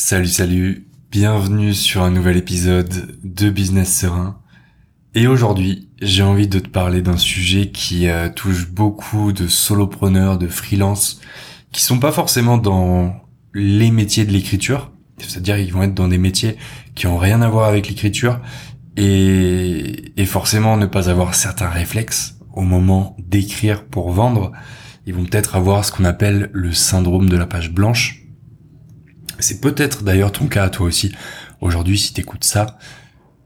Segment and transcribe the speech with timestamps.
[0.00, 4.38] Salut, salut, bienvenue sur un nouvel épisode de Business Serein.
[5.16, 10.38] Et aujourd'hui, j'ai envie de te parler d'un sujet qui euh, touche beaucoup de solopreneurs,
[10.38, 11.20] de freelance,
[11.72, 13.12] qui sont pas forcément dans
[13.54, 16.58] les métiers de l'écriture, c'est-à-dire ils vont être dans des métiers
[16.94, 18.40] qui ont rien à voir avec l'écriture
[18.96, 24.52] et, et forcément ne pas avoir certains réflexes au moment d'écrire pour vendre.
[25.06, 28.27] Ils vont peut-être avoir ce qu'on appelle le syndrome de la page blanche
[29.38, 31.14] c'est peut-être d'ailleurs ton cas à toi aussi
[31.60, 32.78] aujourd'hui si t'écoutes ça.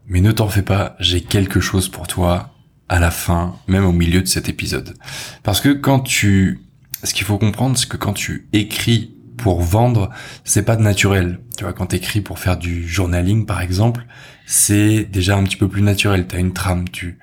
[0.07, 2.55] Mais ne t'en fais pas, j'ai quelque chose pour toi
[2.89, 4.95] à la fin, même au milieu de cet épisode.
[5.43, 6.59] Parce que quand tu...
[7.03, 10.09] Ce qu'il faut comprendre, c'est que quand tu écris pour vendre,
[10.43, 11.39] c'est pas de naturel.
[11.57, 14.05] Tu vois, quand t'écris pour faire du journaling, par exemple,
[14.45, 16.27] c'est déjà un petit peu plus naturel.
[16.27, 17.19] T'as une trame, tu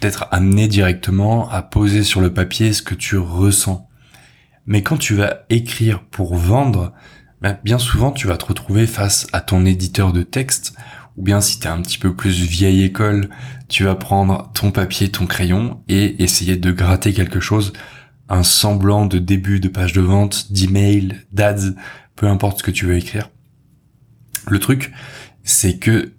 [0.00, 3.88] peut-être amené directement à poser sur le papier ce que tu ressens.
[4.66, 6.92] Mais quand tu vas écrire pour vendre,
[7.40, 10.74] ben, bien souvent tu vas te retrouver face à ton éditeur de texte,
[11.16, 13.28] ou bien si t'es un petit peu plus vieille école,
[13.68, 17.72] tu vas prendre ton papier, ton crayon et essayer de gratter quelque chose,
[18.28, 21.72] un semblant de début de page de vente, d'email, d'ads,
[22.14, 23.30] peu importe ce que tu veux écrire.
[24.46, 24.92] Le truc,
[25.42, 26.12] c'est que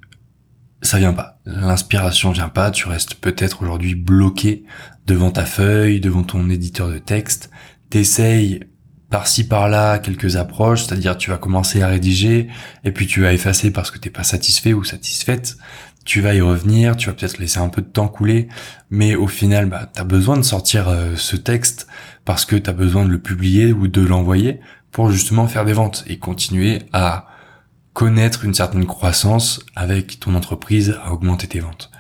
[0.82, 1.40] ça vient pas.
[1.46, 4.64] L'inspiration vient pas, tu restes peut-être aujourd'hui bloqué
[5.06, 7.50] devant ta feuille, devant ton éditeur de texte,
[7.90, 8.62] t'essayes
[9.10, 12.48] par-ci par-là quelques approches, c'est-à-dire tu vas commencer à rédiger
[12.84, 15.58] et puis tu vas effacer parce que t'es pas satisfait ou satisfaite.
[16.06, 18.48] Tu vas y revenir, tu vas peut-être laisser un peu de temps couler,
[18.90, 21.88] mais au final, bah, tu as besoin de sortir euh, ce texte
[22.26, 24.60] parce que tu as besoin de le publier ou de l'envoyer
[24.92, 27.28] pour justement faire des ventes et continuer à
[27.94, 31.92] connaître une certaine croissance avec ton entreprise, à augmenter tes ventes.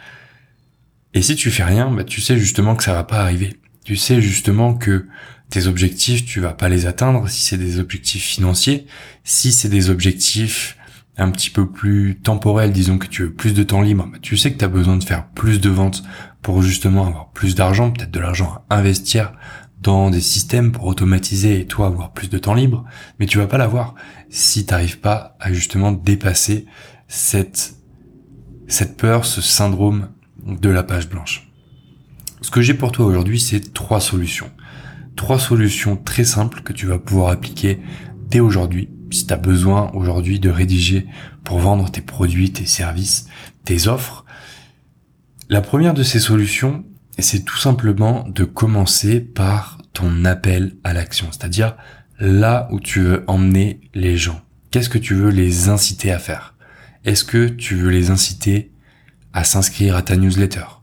[1.13, 3.59] Et si tu fais rien, bah, tu sais justement que ça va pas arriver.
[3.89, 5.07] Tu sais justement que
[5.49, 8.85] tes objectifs, tu vas pas les atteindre si c'est des objectifs financiers,
[9.23, 10.77] si c'est des objectifs
[11.17, 14.37] un petit peu plus temporels, disons que tu veux plus de temps libre, bah, tu
[14.37, 16.03] sais que tu as besoin de faire plus de ventes
[16.43, 19.33] pour justement avoir plus d'argent, peut-être de l'argent à investir
[19.81, 22.85] dans des systèmes pour automatiser et toi avoir plus de temps libre,
[23.19, 23.95] mais tu vas pas l'avoir
[24.29, 26.67] si tu n'arrives pas à justement dépasser
[27.07, 27.73] cette
[28.67, 30.09] cette peur, ce syndrome
[30.45, 31.48] de la page blanche.
[32.41, 34.49] Ce que j'ai pour toi aujourd'hui, c'est trois solutions
[35.19, 37.81] trois solutions très simples que tu vas pouvoir appliquer
[38.29, 41.07] dès aujourd'hui si tu as besoin aujourd'hui de rédiger
[41.43, 43.27] pour vendre tes produits, tes services,
[43.65, 44.23] tes offres.
[45.49, 46.85] La première de ces solutions,
[47.17, 51.75] c'est tout simplement de commencer par ton appel à l'action, c'est-à-dire
[52.17, 54.39] là où tu veux emmener les gens.
[54.71, 56.55] Qu'est-ce que tu veux les inciter à faire?
[57.03, 58.71] Est-ce que tu veux les inciter
[59.33, 60.78] à s'inscrire à ta newsletter?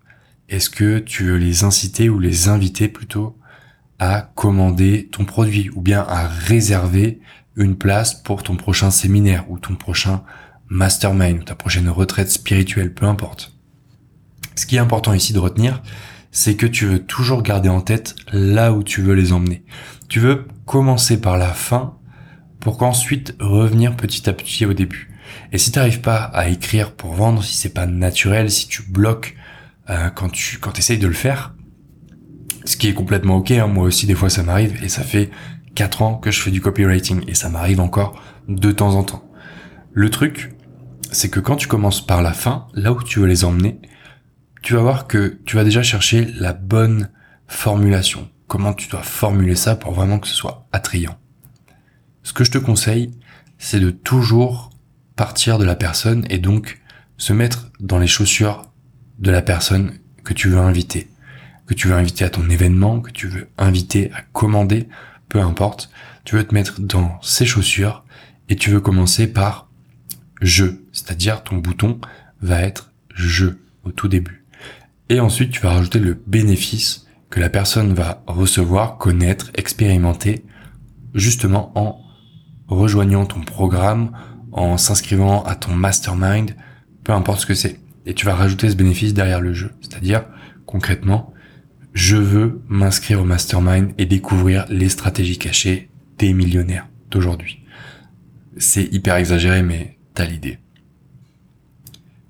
[0.48, 3.36] Est-ce que tu veux les inciter ou les inviter plutôt
[3.98, 7.20] à commander ton produit ou bien à réserver
[7.56, 10.22] une place pour ton prochain séminaire ou ton prochain
[10.68, 13.56] mastermind ou ta prochaine retraite spirituelle, peu importe.
[14.54, 15.82] Ce qui est important ici de retenir,
[16.30, 19.64] c'est que tu veux toujours garder en tête là où tu veux les emmener.
[20.08, 21.98] Tu veux commencer par la fin
[22.60, 25.10] pour qu'ensuite revenir petit à petit au début.
[25.52, 28.82] Et si tu n'arrives pas à écrire pour vendre, si c'est pas naturel, si tu
[28.82, 29.36] bloques
[29.91, 31.54] euh, quand tu quand essayes de le faire,
[32.64, 33.66] ce qui est complètement ok, hein.
[33.66, 35.30] moi aussi des fois ça m'arrive, et ça fait
[35.74, 39.28] 4 ans que je fais du copywriting, et ça m'arrive encore de temps en temps.
[39.92, 40.54] Le truc,
[41.12, 43.80] c'est que quand tu commences par la fin, là où tu veux les emmener,
[44.62, 47.10] tu vas voir que tu vas déjà chercher la bonne
[47.46, 48.28] formulation.
[48.46, 51.16] Comment tu dois formuler ça pour vraiment que ce soit attrayant.
[52.22, 53.12] Ce que je te conseille,
[53.58, 54.70] c'est de toujours
[55.14, 56.80] partir de la personne et donc
[57.16, 58.70] se mettre dans les chaussures
[59.19, 59.93] de la personne
[60.25, 61.09] que tu veux inviter
[61.66, 64.88] que tu veux inviter à ton événement, que tu veux inviter à commander,
[65.28, 65.91] peu importe,
[66.25, 68.05] tu veux te mettre dans ses chaussures
[68.49, 69.69] et tu veux commencer par
[70.41, 72.00] je, c'est-à-dire ton bouton
[72.41, 73.47] va être je
[73.84, 74.44] au tout début.
[75.09, 80.44] Et ensuite, tu vas rajouter le bénéfice que la personne va recevoir, connaître, expérimenter,
[81.15, 82.00] justement en
[82.69, 84.12] rejoignant ton programme,
[84.52, 86.55] en s'inscrivant à ton mastermind,
[87.05, 87.81] peu importe ce que c'est.
[88.06, 89.73] Et tu vas rajouter ce bénéfice derrière le jeu.
[89.81, 90.25] C'est-à-dire,
[90.64, 91.35] concrètement,
[91.93, 97.62] je veux m'inscrire au mastermind et découvrir les stratégies cachées des millionnaires d'aujourd'hui.
[98.58, 100.58] C'est hyper exagéré, mais t'as l'idée.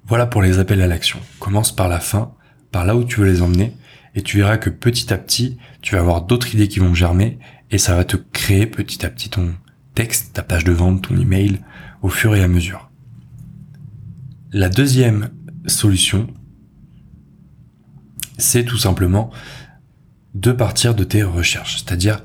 [0.07, 1.19] Voilà pour les appels à l'action.
[1.41, 2.33] Commence par la fin,
[2.71, 3.73] par là où tu veux les emmener,
[4.15, 7.39] et tu verras que petit à petit, tu vas avoir d'autres idées qui vont germer,
[7.71, 9.55] et ça va te créer petit à petit ton
[9.95, 11.61] texte, ta page de vente, ton email,
[12.03, 12.91] au fur et à mesure.
[14.53, 15.31] La deuxième
[15.67, 16.29] solution,
[18.39, 19.31] c'est tout simplement
[20.35, 21.83] de partir de tes recherches.
[21.83, 22.23] C'est-à-dire,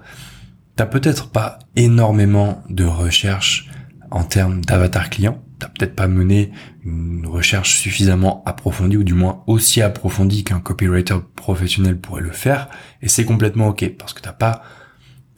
[0.75, 3.69] t'as peut-être pas énormément de recherches
[4.09, 5.41] en termes d'avatar client.
[5.59, 6.51] T'as peut-être pas mené
[6.83, 12.67] une recherche suffisamment approfondie ou du moins aussi approfondie qu'un copywriter professionnel pourrait le faire.
[13.01, 14.63] Et c'est complètement ok parce que t'as pas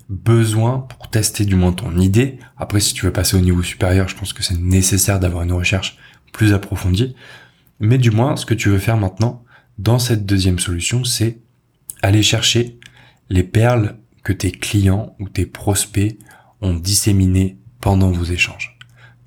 [0.10, 2.40] besoin pour tester du moins ton idée.
[2.58, 5.52] Après, si tu veux passer au niveau supérieur, je pense que c'est nécessaire d'avoir une
[5.52, 5.98] recherche
[6.32, 7.16] plus approfondie.
[7.84, 9.44] Mais du moins, ce que tu veux faire maintenant
[9.78, 11.40] dans cette deuxième solution, c'est
[12.02, 12.80] aller chercher
[13.30, 16.18] les perles que tes clients ou tes prospects
[16.62, 18.78] ont disséminées pendant vos échanges.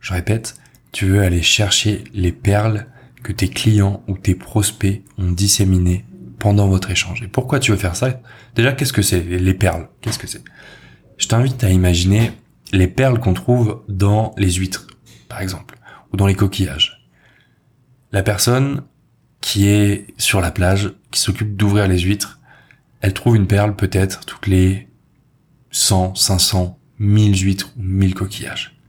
[0.00, 0.56] Je répète,
[0.91, 2.87] tu veux aller chercher les perles
[3.23, 6.06] que tes clients ou tes prospects ont disséminées
[6.38, 7.23] pendant votre échange.
[7.23, 8.23] Et pourquoi tu veux faire ça?
[8.55, 9.87] Déjà, qu'est-ce que c'est les perles?
[10.00, 10.43] Qu'est-ce que c'est?
[11.19, 12.32] Je t'invite à imaginer
[12.73, 14.87] les perles qu'on trouve dans les huîtres,
[15.29, 15.76] par exemple,
[16.11, 16.95] ou dans les coquillages.
[18.17, 18.81] La personne
[19.43, 22.41] qui est sur la plage, qui s'occupe d'ouvrir les huîtres,
[23.03, 24.89] elle trouve une perle peut-être toutes les
[25.71, 28.81] 100, 500, 1000 huîtres ou 1000 coquillages.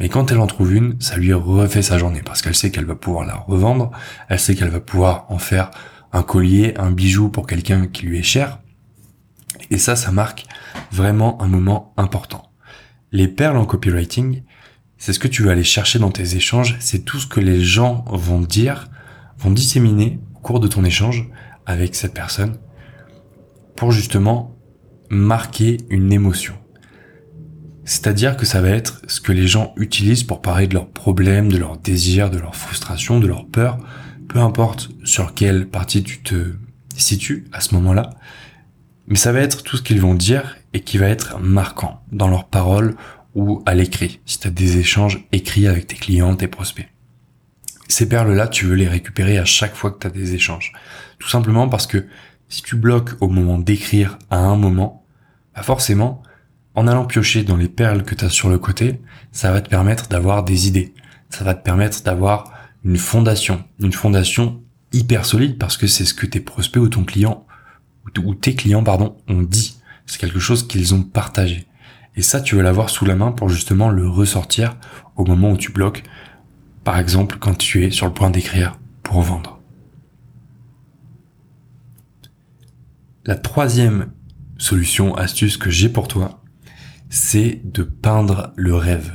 [0.00, 2.84] Mais quand elle en trouve une, ça lui refait sa journée parce qu'elle sait qu'elle
[2.84, 3.92] va pouvoir la revendre,
[4.28, 5.70] elle sait qu'elle va pouvoir en faire
[6.12, 8.58] un collier, un bijou pour quelqu'un qui lui est cher.
[9.70, 10.46] Et ça, ça marque
[10.90, 12.50] vraiment un moment important.
[13.12, 14.42] Les perles en copywriting,
[15.04, 17.62] c'est ce que tu vas aller chercher dans tes échanges, c'est tout ce que les
[17.62, 18.88] gens vont dire,
[19.36, 21.28] vont disséminer au cours de ton échange
[21.66, 22.56] avec cette personne
[23.76, 24.56] pour justement
[25.10, 26.54] marquer une émotion.
[27.84, 31.52] C'est-à-dire que ça va être ce que les gens utilisent pour parler de leurs problèmes,
[31.52, 33.76] de leurs désirs, de leurs frustrations, de leurs peurs,
[34.26, 36.54] peu importe sur quelle partie tu te
[36.96, 38.08] situes à ce moment-là,
[39.06, 42.28] mais ça va être tout ce qu'ils vont dire et qui va être marquant dans
[42.28, 42.96] leurs paroles
[43.34, 46.88] ou à l'écrit, si tu as des échanges écrits avec tes clients, tes prospects.
[47.88, 50.72] Ces perles-là, tu veux les récupérer à chaque fois que tu as des échanges.
[51.18, 52.06] Tout simplement parce que
[52.48, 55.04] si tu bloques au moment d'écrire à un moment,
[55.54, 56.22] bah forcément,
[56.74, 59.00] en allant piocher dans les perles que tu as sur le côté,
[59.32, 60.94] ça va te permettre d'avoir des idées.
[61.30, 62.52] Ça va te permettre d'avoir
[62.84, 67.04] une fondation, une fondation hyper solide parce que c'est ce que tes prospects ou ton
[67.04, 67.46] client
[68.24, 69.76] ou tes clients pardon ont dit.
[70.06, 71.66] C'est quelque chose qu'ils ont partagé.
[72.16, 74.76] Et ça, tu veux l'avoir sous la main pour justement le ressortir
[75.16, 76.04] au moment où tu bloques.
[76.84, 79.60] Par exemple, quand tu es sur le point d'écrire pour vendre.
[83.24, 84.12] La troisième
[84.58, 86.42] solution, astuce que j'ai pour toi,
[87.08, 89.12] c'est de peindre le rêve.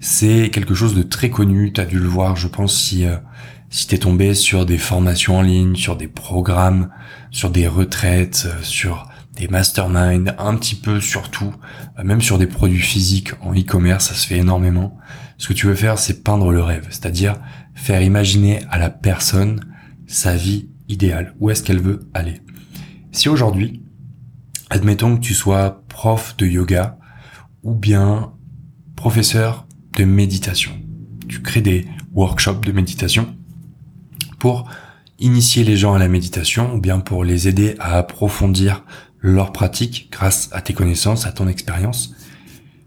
[0.00, 3.16] C'est quelque chose de très connu, tu as dû le voir, je pense, si, euh,
[3.70, 6.88] si t'es tombé sur des formations en ligne, sur des programmes,
[7.30, 11.54] sur des retraites, euh, sur des masterminds, un petit peu sur tout,
[11.98, 14.98] euh, même sur des produits physiques en e-commerce, ça se fait énormément.
[15.38, 17.36] Ce que tu veux faire, c'est peindre le rêve, c'est-à-dire
[17.74, 19.60] faire imaginer à la personne
[20.06, 22.40] sa vie idéale, où est-ce qu'elle veut aller.
[23.12, 23.84] Si aujourd'hui,
[24.70, 26.98] admettons que tu sois prof de yoga,
[27.62, 28.32] ou bien
[28.96, 30.72] professeur de méditation.
[31.28, 33.36] Tu crées des workshops de méditation
[34.38, 34.68] pour
[35.18, 38.84] initier les gens à la méditation ou bien pour les aider à approfondir
[39.20, 42.14] leur pratique grâce à tes connaissances, à ton expérience.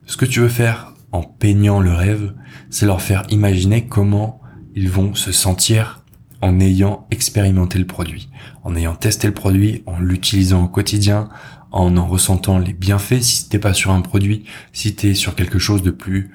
[0.05, 2.33] Ce que tu veux faire en peignant le rêve,
[2.69, 4.41] c'est leur faire imaginer comment
[4.75, 6.03] ils vont se sentir
[6.41, 8.29] en ayant expérimenté le produit,
[8.63, 11.29] en ayant testé le produit, en l'utilisant au quotidien,
[11.71, 15.59] en en ressentant les bienfaits si t'es pas sur un produit, si t'es sur quelque
[15.59, 16.31] chose de plus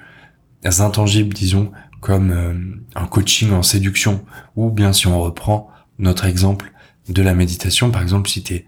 [0.63, 2.53] intangible, disons, comme euh,
[2.95, 4.23] un coaching en séduction,
[4.55, 6.71] ou bien si on reprend notre exemple
[7.09, 8.65] de la méditation, par exemple, si t'es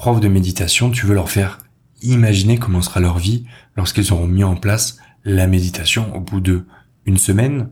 [0.00, 1.58] prof de méditation, tu veux leur faire
[2.00, 3.44] imaginer comment sera leur vie
[3.76, 6.64] lorsqu'ils auront mis en place la méditation au bout de
[7.04, 7.68] une semaine,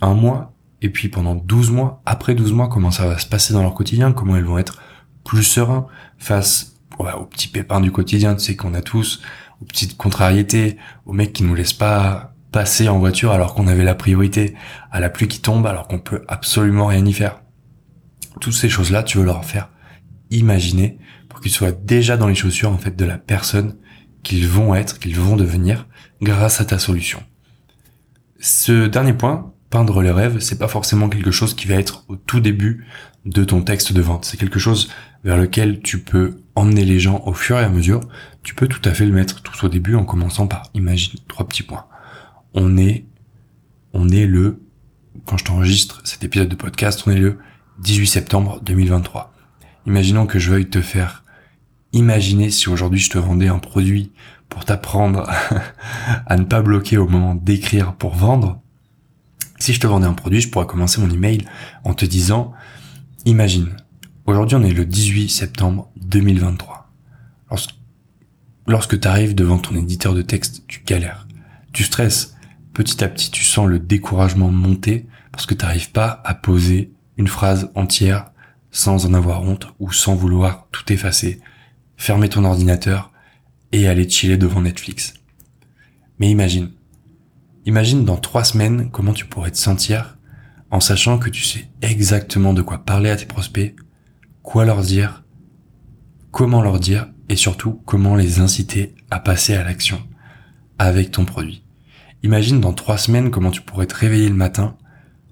[0.00, 3.52] un mois, et puis pendant 12 mois, après 12 mois, comment ça va se passer
[3.54, 4.82] dans leur quotidien, comment elles vont être
[5.22, 5.86] plus sereins
[6.18, 9.22] face aux petits pépins du quotidien, tu sais qu'on a tous,
[9.60, 13.84] aux petites contrariétés, aux mecs qui nous laissent pas passer en voiture alors qu'on avait
[13.84, 14.56] la priorité,
[14.90, 17.40] à la pluie qui tombe alors qu'on peut absolument rien y faire.
[18.40, 19.68] Toutes ces choses-là, tu veux leur faire
[20.32, 20.98] imaginer
[21.32, 23.76] pour qu'ils soient déjà dans les chaussures en fait de la personne
[24.22, 25.88] qu'ils vont être, qu'ils vont devenir
[26.20, 27.22] grâce à ta solution.
[28.38, 32.16] Ce dernier point, peindre les rêves, c'est pas forcément quelque chose qui va être au
[32.16, 32.86] tout début
[33.24, 34.26] de ton texte de vente.
[34.26, 34.90] C'est quelque chose
[35.24, 38.00] vers lequel tu peux emmener les gens au fur et à mesure.
[38.42, 41.48] Tu peux tout à fait le mettre tout au début en commençant par, imagine, trois
[41.48, 41.86] petits points.
[42.52, 43.06] On est,
[43.94, 44.60] on est le,
[45.24, 47.38] quand je t'enregistre cet épisode de podcast, on est le
[47.78, 49.32] 18 septembre 2023.
[49.86, 51.21] Imaginons que je veuille te faire
[51.92, 54.12] imaginer si aujourd'hui je te vendais un produit
[54.48, 55.28] pour t'apprendre
[56.26, 58.60] à ne pas bloquer au moment d'écrire pour vendre.
[59.58, 61.44] Si je te vendais un produit, je pourrais commencer mon email
[61.84, 62.52] en te disant,
[63.24, 63.76] imagine,
[64.24, 66.88] Aujourd'hui, on est le 18 septembre 2023.
[67.50, 67.74] Lorsque,
[68.68, 71.26] lorsque tu arrives devant ton éditeur de texte, tu galères,
[71.72, 72.36] tu stresses,
[72.72, 76.92] petit à petit tu sens le découragement monter parce que tu n'arrives pas à poser
[77.16, 78.30] une phrase entière
[78.70, 81.40] sans en avoir honte ou sans vouloir tout effacer,
[82.02, 83.12] fermer ton ordinateur
[83.70, 85.14] et aller chiller devant Netflix.
[86.18, 86.72] Mais imagine,
[87.64, 90.18] imagine dans trois semaines comment tu pourrais te sentir
[90.72, 93.76] en sachant que tu sais exactement de quoi parler à tes prospects,
[94.42, 95.22] quoi leur dire,
[96.32, 100.02] comment leur dire et surtout comment les inciter à passer à l'action
[100.80, 101.62] avec ton produit.
[102.24, 104.76] Imagine dans trois semaines comment tu pourrais te réveiller le matin,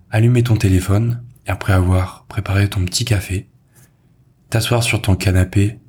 [0.08, 3.48] allumer ton téléphone et après avoir préparé ton petit café,
[4.50, 5.79] t'asseoir sur ton canapé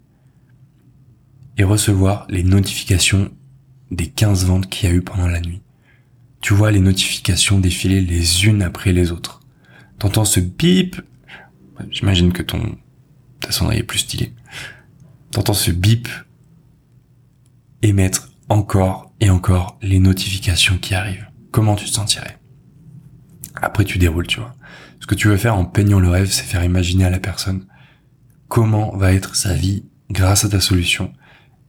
[1.63, 3.32] recevoir les notifications
[3.89, 5.62] des 15 ventes qu'il y a eu pendant la nuit.
[6.41, 9.41] Tu vois les notifications défiler les unes après les autres.
[10.00, 11.00] T'entends ce bip?
[11.91, 12.77] J'imagine que ton
[13.39, 14.34] ta sonnerie est plus stylée.
[15.32, 16.08] T'entends ce bip
[17.82, 21.27] émettre encore et encore les notifications qui arrivent.
[21.51, 22.38] Comment tu te sentirais?
[23.56, 24.56] Après tu déroules, tu vois.
[25.00, 27.65] Ce que tu veux faire en peignant le rêve, c'est faire imaginer à la personne
[28.48, 31.13] comment va être sa vie grâce à ta solution.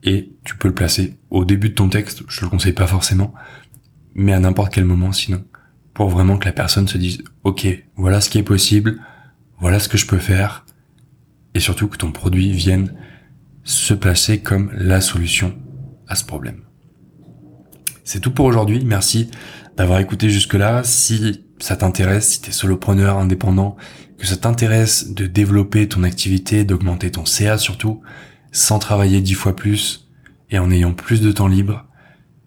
[0.03, 3.33] Et tu peux le placer au début de ton texte, je le conseille pas forcément,
[4.15, 5.45] mais à n'importe quel moment sinon,
[5.95, 7.67] pour vraiment que la personne se dise, ok,
[7.97, 9.01] voilà ce qui est possible,
[9.61, 10.67] voilà ce que je peux faire,
[11.55, 12.95] et surtout que ton produit vienne
[13.65, 15.55] se placer comme la solution
[16.09, 16.63] à ce problème.
[18.05, 18.85] C'est tout pour aujourd'hui.
[18.85, 19.31] Merci
[19.77, 20.83] d'avoir écouté jusque-là.
[20.85, 23.77] Si ça t'intéresse, si t'es solopreneur indépendant,
[24.19, 28.03] que ça t'intéresse de développer ton activité, d'augmenter ton CA surtout,
[28.53, 30.09] sans travailler dix fois plus
[30.51, 31.85] et en ayant plus de temps libre,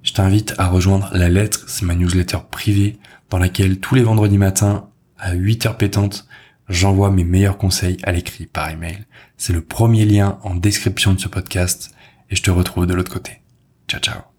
[0.04, 4.38] je t'invite à rejoindre la lettre, c'est ma newsletter privée dans laquelle tous les vendredis
[4.38, 6.28] matins à 8 heures pétantes,
[6.70, 9.06] j'envoie mes meilleurs conseils à l'écrit par email.
[9.38, 11.96] C'est le premier lien en description de ce podcast
[12.30, 13.42] et je te retrouve de l'autre côté.
[13.88, 14.35] Ciao ciao